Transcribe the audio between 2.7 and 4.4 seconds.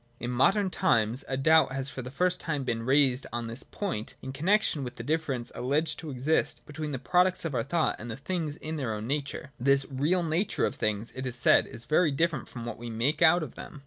raised on this point in